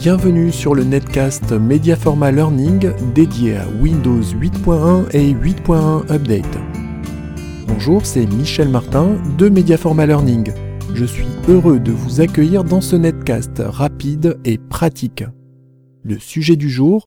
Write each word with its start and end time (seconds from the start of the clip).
Bienvenue 0.00 0.50
sur 0.50 0.74
le 0.74 0.82
netcast 0.82 1.52
Mediaforma 1.52 2.32
Learning 2.32 2.90
dédié 3.12 3.58
à 3.58 3.68
Windows 3.82 4.22
8.1 4.22 5.10
et 5.14 5.34
8.1 5.34 6.10
Update. 6.10 6.58
Bonjour, 7.66 8.06
c'est 8.06 8.24
Michel 8.24 8.70
Martin 8.70 9.18
de 9.36 9.50
Mediaforma 9.50 10.06
Learning. 10.06 10.54
Je 10.94 11.04
suis 11.04 11.26
heureux 11.48 11.78
de 11.80 11.92
vous 11.92 12.22
accueillir 12.22 12.64
dans 12.64 12.80
ce 12.80 12.96
netcast 12.96 13.58
rapide 13.58 14.38
et 14.46 14.56
pratique. 14.56 15.22
Le 16.02 16.18
sujet 16.18 16.56
du 16.56 16.70
jour, 16.70 17.04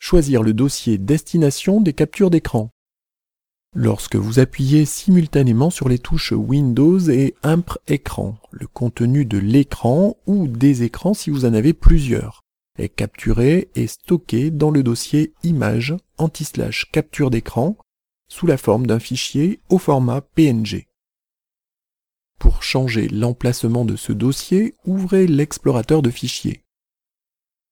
choisir 0.00 0.42
le 0.42 0.52
dossier 0.52 0.98
destination 0.98 1.80
des 1.80 1.92
captures 1.92 2.30
d'écran. 2.30 2.70
Lorsque 3.74 4.16
vous 4.16 4.38
appuyez 4.38 4.84
simultanément 4.84 5.70
sur 5.70 5.88
les 5.88 5.98
touches 5.98 6.32
Windows 6.32 6.98
et 7.08 7.34
Impr 7.42 7.78
écran, 7.88 8.36
le 8.50 8.66
contenu 8.66 9.24
de 9.24 9.38
l'écran 9.38 10.16
ou 10.26 10.46
des 10.46 10.82
écrans 10.82 11.14
si 11.14 11.30
vous 11.30 11.46
en 11.46 11.54
avez 11.54 11.72
plusieurs 11.72 12.42
est 12.78 12.90
capturé 12.90 13.70
et 13.74 13.86
stocké 13.86 14.50
dans 14.50 14.70
le 14.70 14.82
dossier 14.82 15.32
image 15.42 15.96
anti-slash 16.18 16.90
capture 16.90 17.30
d'écran 17.30 17.76
sous 18.28 18.46
la 18.46 18.58
forme 18.58 18.86
d'un 18.86 18.98
fichier 18.98 19.60
au 19.70 19.78
format 19.78 20.20
PNG. 20.20 20.86
Pour 22.38 22.62
changer 22.62 23.08
l'emplacement 23.08 23.84
de 23.84 23.96
ce 23.96 24.12
dossier, 24.12 24.74
ouvrez 24.84 25.26
l'explorateur 25.26 26.02
de 26.02 26.10
fichiers. 26.10 26.64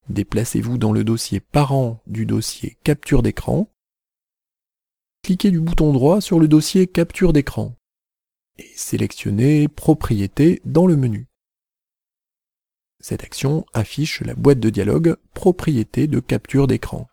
Déplacez-vous 0.08 0.78
dans 0.78 0.92
le 0.92 1.04
dossier 1.04 1.40
parent 1.40 2.00
du 2.06 2.24
dossier 2.24 2.78
capture 2.84 3.22
d'écran 3.22 3.68
cliquez 5.30 5.52
du 5.52 5.60
bouton 5.60 5.92
droit 5.92 6.20
sur 6.20 6.40
le 6.40 6.48
dossier 6.48 6.88
Capture 6.88 7.32
d'écran 7.32 7.76
et 8.58 8.68
sélectionnez 8.74 9.68
Propriétés 9.68 10.60
dans 10.64 10.88
le 10.88 10.96
menu. 10.96 11.28
Cette 12.98 13.22
action 13.22 13.64
affiche 13.72 14.22
la 14.22 14.34
boîte 14.34 14.58
de 14.58 14.70
dialogue 14.70 15.16
Propriétés 15.32 16.08
de 16.08 16.18
capture 16.18 16.66
d'écran. 16.66 17.06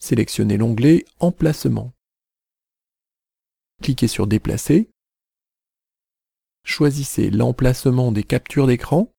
Sélectionnez 0.00 0.56
l'onglet 0.56 1.04
Emplacement. 1.20 1.92
Cliquez 3.80 4.08
sur 4.08 4.26
Déplacer. 4.26 4.90
Choisissez 6.64 7.30
l'emplacement 7.30 8.10
des 8.10 8.24
captures 8.24 8.66
d'écran. 8.66 9.12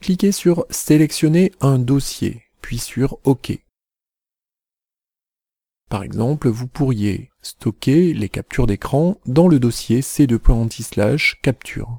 Cliquez 0.00 0.32
sur 0.32 0.64
Sélectionner 0.70 1.52
un 1.60 1.78
dossier, 1.78 2.42
puis 2.62 2.78
sur 2.78 3.18
OK. 3.24 3.62
Par 5.92 6.04
exemple, 6.04 6.48
vous 6.48 6.68
pourriez 6.68 7.30
stocker 7.42 8.14
les 8.14 8.30
captures 8.30 8.66
d'écran 8.66 9.18
dans 9.26 9.46
le 9.46 9.60
dossier 9.60 10.00
c2.anti/slash 10.00 11.38
capture. 11.42 11.98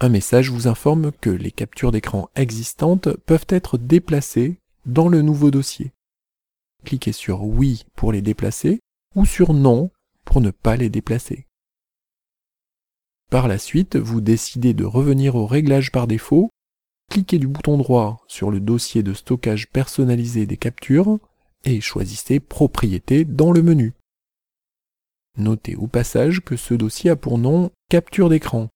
Un 0.00 0.08
message 0.08 0.50
vous 0.50 0.66
informe 0.66 1.12
que 1.12 1.30
les 1.30 1.52
captures 1.52 1.92
d'écran 1.92 2.28
existantes 2.34 3.08
peuvent 3.18 3.46
être 3.48 3.78
déplacées 3.78 4.58
dans 4.84 5.06
le 5.06 5.22
nouveau 5.22 5.52
dossier. 5.52 5.92
Cliquez 6.84 7.12
sur 7.12 7.44
Oui 7.44 7.84
pour 7.94 8.10
les 8.10 8.20
déplacer 8.20 8.80
ou 9.14 9.24
sur 9.24 9.54
Non 9.54 9.92
pour 10.24 10.40
ne 10.40 10.50
pas 10.50 10.74
les 10.74 10.88
déplacer. 10.88 11.46
Par 13.30 13.46
la 13.46 13.58
suite, 13.58 13.94
vous 13.94 14.20
décidez 14.20 14.74
de 14.74 14.84
revenir 14.84 15.36
au 15.36 15.46
réglage 15.46 15.92
par 15.92 16.08
défaut, 16.08 16.50
cliquez 17.12 17.38
du 17.38 17.46
bouton 17.46 17.78
droit 17.78 18.24
sur 18.26 18.50
le 18.50 18.58
dossier 18.58 19.04
de 19.04 19.14
stockage 19.14 19.68
personnalisé 19.68 20.46
des 20.46 20.56
captures 20.56 21.20
et 21.64 21.80
choisissez 21.80 22.40
Propriétés 22.40 23.24
dans 23.24 23.52
le 23.52 23.62
menu. 23.62 23.94
Notez 25.36 25.74
au 25.74 25.86
passage 25.86 26.40
que 26.40 26.56
ce 26.56 26.74
dossier 26.74 27.10
a 27.10 27.16
pour 27.16 27.38
nom 27.38 27.70
Capture 27.90 28.28
d'écran, 28.28 28.68